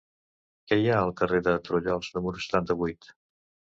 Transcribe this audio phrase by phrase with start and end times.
[0.69, 3.11] Què hi ha al carrer de Trullols número setanta-vuit?